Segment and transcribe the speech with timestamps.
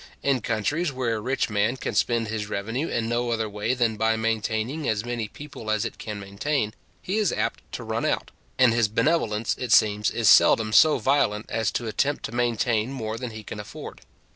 [0.23, 3.97] In countries where a rich man can spend his revenue in no other way than
[3.97, 8.31] by maintaining as many people as it can maintain, he is apt to run out,
[8.57, 13.19] and his benevolence, it seems, is seldom so violent as to attempt to maintain more
[13.19, 14.01] than he can afford.